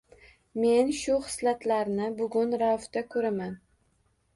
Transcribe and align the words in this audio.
Men 0.63 0.89
shu 1.01 1.19
xislatlarni 1.27 2.11
bugun 2.19 2.59
Raufda 2.67 3.09
ko’raman. 3.15 3.59